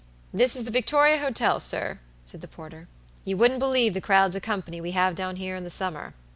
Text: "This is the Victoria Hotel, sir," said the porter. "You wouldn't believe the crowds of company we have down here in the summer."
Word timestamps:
"This 0.33 0.55
is 0.55 0.63
the 0.63 0.71
Victoria 0.71 1.19
Hotel, 1.19 1.59
sir," 1.59 1.99
said 2.25 2.41
the 2.41 2.47
porter. 2.47 2.87
"You 3.23 3.37
wouldn't 3.37 3.59
believe 3.59 3.93
the 3.93 4.01
crowds 4.01 4.35
of 4.35 4.41
company 4.41 4.81
we 4.81 4.93
have 4.93 5.13
down 5.13 5.35
here 5.35 5.55
in 5.55 5.63
the 5.63 5.69
summer." 5.69 6.15